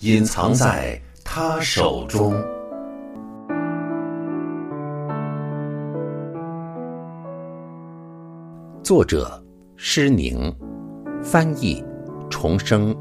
[0.00, 2.34] 隐藏在他手中》，
[8.82, 9.42] 作者
[9.74, 10.54] 施宁，
[11.22, 11.82] 翻译
[12.28, 12.94] 重生，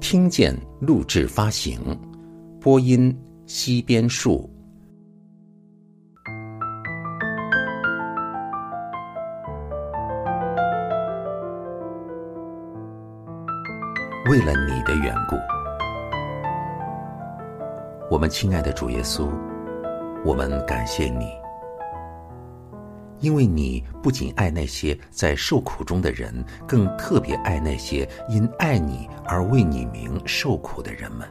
[0.00, 1.80] 听见录制发行，
[2.60, 3.12] 播音
[3.46, 4.48] 西边树。
[14.30, 15.36] 为了你的缘故，
[18.08, 19.28] 我们亲爱的主耶稣，
[20.24, 21.28] 我们感谢你，
[23.18, 26.32] 因为你不仅爱那些在受苦中的人，
[26.68, 31.28] 更特别爱那些因爱你而为你名受苦的人们。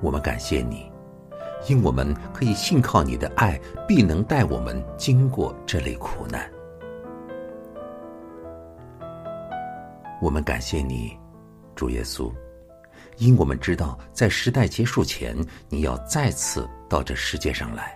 [0.00, 0.90] 我们感谢你，
[1.68, 6.50] 因我们可以信靠你的爱，必能带我们经过这类苦难。
[10.22, 11.14] 我们感谢你，
[11.74, 12.32] 主耶稣，
[13.20, 15.36] 因我们知道在时代结束前，
[15.68, 17.94] 你要再次到这世界上来，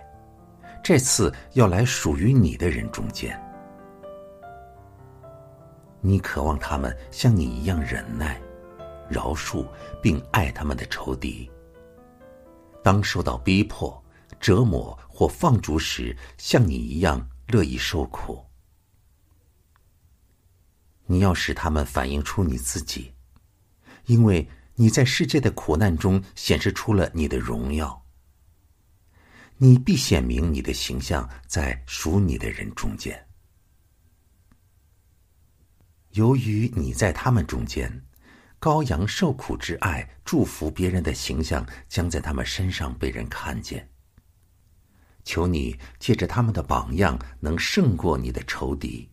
[0.83, 3.35] 这次要来属于你的人中间。
[5.99, 8.39] 你渴望他们像你一样忍耐、
[9.09, 9.67] 饶恕，
[9.99, 11.49] 并爱他们的仇敌。
[12.83, 13.99] 当受到逼迫、
[14.39, 18.45] 折磨或放逐时，像你一样乐意受苦。
[21.07, 23.11] 你要使他们反映出你自己，
[24.05, 28.05] 因为你在世界的苦难中显示出了你的荣耀。
[29.57, 33.25] 你必显明你的形象在属你的人中间。
[36.11, 38.05] 由于你在他们中间，
[38.59, 43.89] 羔羊受苦之爱、祝福别人的形象将在他们身上被人看见。
[45.23, 49.09] 求你借着他们的榜样，能胜过你的仇敌。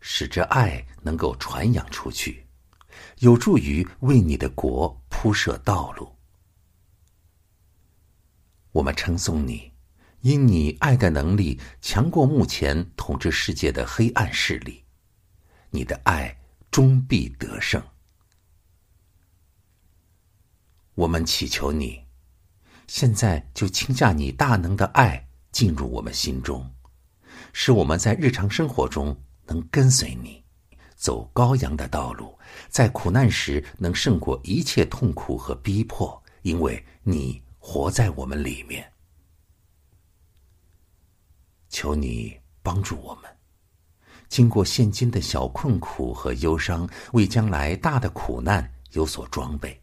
[0.00, 2.46] 使这爱能够传扬出去，
[3.18, 6.16] 有助于为你的国铺设道路。
[8.72, 9.72] 我们称颂你，
[10.20, 14.84] 因你爱的能力强过目前统治世界的黑暗势力，
[15.70, 16.38] 你的爱
[16.70, 17.82] 终必得胜。
[20.94, 22.04] 我们祈求你，
[22.86, 26.74] 现在就倾下你大能的爱进入我们心中，
[27.52, 29.16] 使我们在日常生活中。
[29.50, 30.37] 能跟随你，
[30.98, 32.36] 走羔羊的道路，
[32.68, 38.92] 在苦难时能胜过一切痛苦和逼迫，因为你活在我们里面。
[41.68, 43.30] 求你帮助我们，
[44.28, 49.80] 经过现今的小困苦和忧伤，为将来大的苦难有所装备。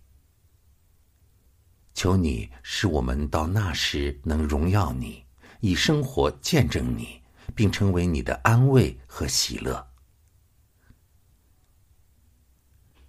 [1.93, 5.23] 求你使我们到那时能荣耀你，
[5.61, 7.21] 以生活见证你。
[7.53, 9.87] 并成为你的安慰和喜乐，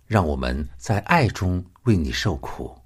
[0.06, 2.80] 让我们在爱中为你受苦，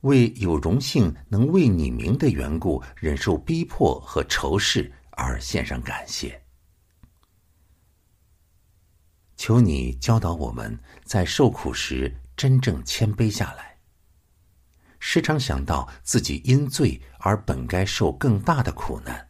[0.00, 6.42] 为有荣幸能为你名的缘故忍受逼迫和仇视而献上感谢。
[9.36, 13.78] 求你教导我们在受苦时真正谦卑下来，
[14.98, 19.28] 时常想到自己因罪而本该受更大的苦难。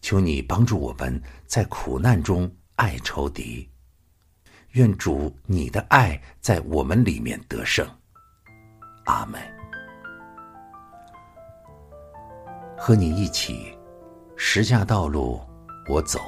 [0.00, 3.70] 求你帮助我们在苦难中爱仇敌，
[4.72, 7.86] 愿主你的爱在我们里面得胜。
[9.04, 9.40] 阿门。
[12.76, 13.76] 和你一起，
[14.36, 15.40] 十架道路
[15.88, 16.18] 我走；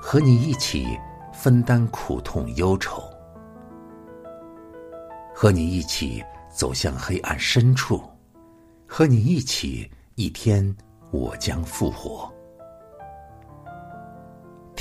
[0.00, 0.98] 和你一起
[1.32, 3.02] 分担苦痛忧愁；
[5.34, 6.24] 和你一起
[6.54, 8.00] 走向黑暗深处；
[8.86, 10.74] 和你一起一天。
[11.12, 12.32] 我将复活，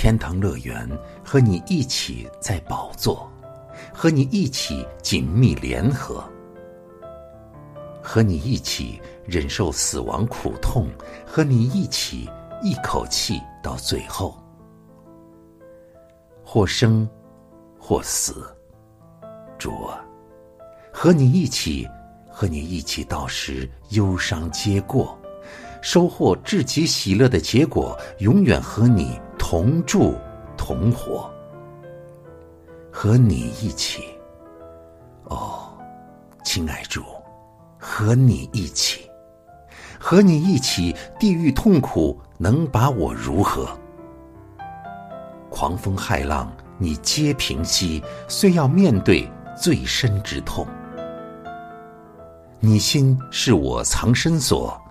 [0.02, 0.90] 天堂乐园
[1.24, 3.32] 和你一起在宝座，
[3.94, 6.28] 和你一起紧密联合，
[8.02, 10.90] 和你一起忍受死亡苦痛，
[11.24, 12.28] 和你一起
[12.64, 14.36] 一口气到最后，
[16.44, 17.08] 或生
[17.80, 18.44] 或死，
[19.60, 20.04] 主啊，
[20.92, 21.88] 和你一起，
[22.28, 25.16] 和你一起到时忧伤皆过。
[25.84, 29.20] 收获至极喜乐的结果，永远和你
[29.52, 30.16] 同住
[30.56, 31.30] 同活。
[32.90, 34.02] 和你一起。
[35.26, 35.78] 哦，
[36.42, 37.04] 亲爱主，
[37.78, 39.12] 和你一起，
[40.00, 43.68] 和你一起，地狱痛苦能把我如何？
[45.50, 50.66] 狂风骇浪，你皆平息，虽要面对最深之痛。
[52.62, 54.82] 你心是我藏身所，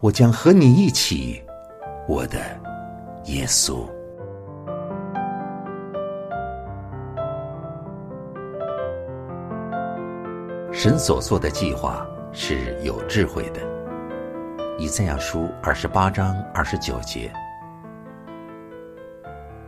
[0.00, 1.40] 我将和你一起，
[2.08, 2.40] 我的
[3.26, 3.88] 耶稣。
[10.80, 13.60] 神所做的计划是有智慧的。
[14.78, 17.32] 以赛亚书二十八章二十九节，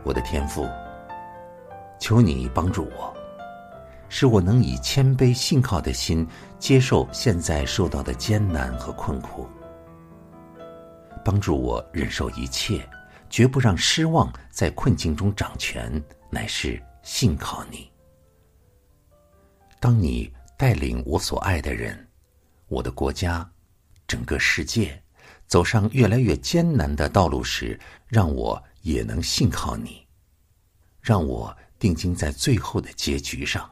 [0.05, 0.65] 我的天父，
[1.99, 3.13] 求你帮助我。
[4.07, 6.25] 使我能以谦卑信靠的心
[6.57, 9.45] 接受现在受到的艰难和困苦，
[11.25, 12.87] 帮助我忍受一切，
[13.29, 17.91] 绝不让失望在困境中掌权，乃是信靠你。
[19.77, 20.31] 当你
[20.61, 22.07] 带领我所爱的人、
[22.67, 23.51] 我的国家、
[24.05, 25.01] 整个世界
[25.47, 30.05] 走上越来越艰难的道路时，让我也能信靠你，
[31.01, 33.67] 让我定睛在最后的结局上。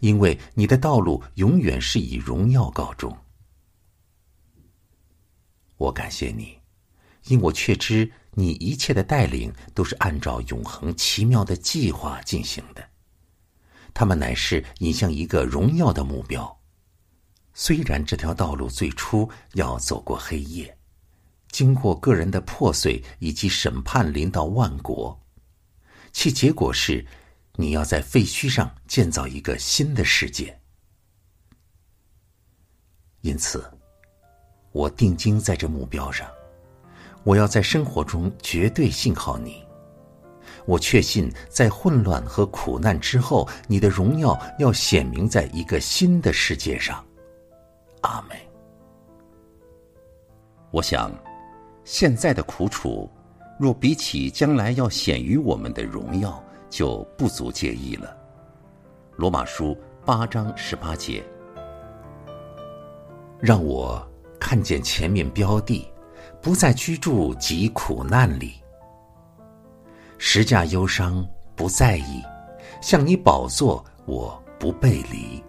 [0.00, 3.16] 因为你的道路永远是以荣耀告终。
[5.78, 6.58] 我感谢你，
[7.28, 12.85] 因我确知你一切的带领都是按照永恒奇妙的计划进行的，
[13.98, 16.54] 他们乃是引向一个荣耀的目标。
[17.54, 20.76] 虽然这条道路最初要走过黑夜，
[21.50, 25.18] 经过个人的破碎以及审判临到万国，
[26.12, 27.02] 其结果是。
[27.58, 30.60] 你要在废墟上建造一个新的世界，
[33.22, 33.64] 因此，
[34.72, 36.28] 我定睛在这目标上。
[37.24, 39.65] 我要在生活中绝对信靠你。
[40.66, 47.04] 我确信，在混乱和苦难之后，你的荣耀要显明在一个新的世界上。
[48.02, 48.36] 阿门。
[50.70, 51.10] 我想，
[51.84, 53.08] 现在的苦楚，
[53.58, 56.42] 若比起将来要显于我们的荣耀。
[56.68, 58.14] 就不足介意了。
[59.14, 59.74] 罗马书
[60.04, 61.24] 八章十八节，
[63.38, 64.06] 让我
[64.38, 65.88] 看见前面标的，
[66.42, 68.56] 不再居住及苦难里。
[70.18, 72.22] 十架忧伤不在意，
[72.80, 75.42] 向你宝座我不背离。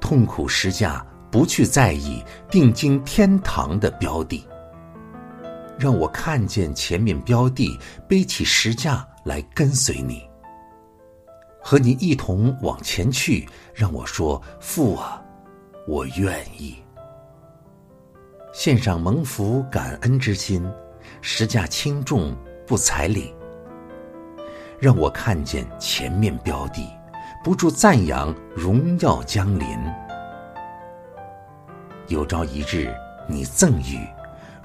[0.00, 4.46] 痛苦十架不去在意，定睛天堂的标的。
[5.78, 9.06] 让我看见前面标的，背起十架。
[9.26, 10.22] 来跟随你，
[11.60, 13.44] 和你一同往前去。
[13.74, 15.20] 让我说：“父啊，
[15.88, 16.76] 我愿意。”
[18.54, 20.64] 献上蒙福感恩之心，
[21.22, 22.36] 实价轻重
[22.66, 23.34] 不彩礼。
[24.78, 26.86] 让我看见前面标的，
[27.42, 29.66] 不住赞扬荣耀降临。
[32.08, 32.94] 有朝一日
[33.26, 34.06] 你赠予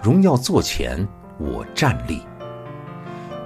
[0.01, 1.07] 荣耀座前，
[1.38, 2.21] 我站立。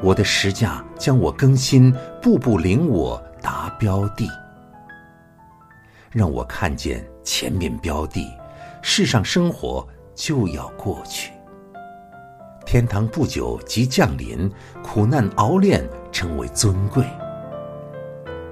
[0.01, 4.29] 我的石架将我更新，步步领我达标地，
[6.11, 8.37] 让我看见前面标的，
[8.81, 11.31] 世上生活就要过去，
[12.75, 14.51] 天堂不久即降临，
[14.83, 17.05] 苦难熬炼成为尊贵，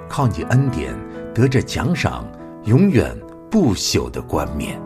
[0.07, 0.97] 靠你恩典
[1.33, 2.25] 得着奖赏，
[2.63, 3.13] 永远
[3.51, 4.81] 不朽的冠冕。